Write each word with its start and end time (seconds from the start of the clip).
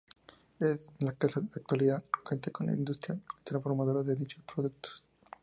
En 0.61 0.79
la 1.01 1.11
actualidad 1.11 2.03
cuenta 2.23 2.49
con 2.49 2.67
industrias 2.73 3.19
transformadoras 3.43 4.07
de 4.07 4.15
dichos 4.15 4.41
productos. 4.51 5.03